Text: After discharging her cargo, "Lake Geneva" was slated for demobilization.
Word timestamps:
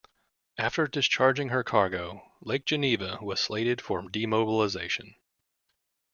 After 0.57 0.87
discharging 0.87 1.49
her 1.49 1.63
cargo, 1.63 2.23
"Lake 2.41 2.65
Geneva" 2.65 3.19
was 3.21 3.39
slated 3.39 3.79
for 3.81 4.01
demobilization. 4.09 5.13